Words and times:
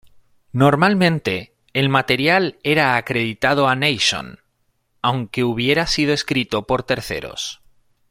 Normalmente, 0.51 1.53
el 1.73 1.87
material 1.87 2.57
era 2.63 2.95
acreditado 2.95 3.67
a 3.67 3.75
Nation, 3.75 4.39
aunque 5.03 5.43
hubiera 5.43 5.85
sido 5.85 6.11
escrito 6.11 6.65
por 6.65 6.81
terceros. 6.81 7.61